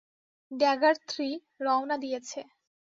Dagger 0.51 0.95
three, 1.09 1.29
রওনা 1.59 1.95
দিয়েছে। 2.03 2.39